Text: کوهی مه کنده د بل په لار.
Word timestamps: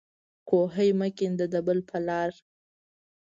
کوهی 0.49 0.89
مه 0.99 1.09
کنده 1.17 1.45
د 1.53 1.55
بل 1.67 1.79
په 1.89 1.97
لار. 2.07 2.31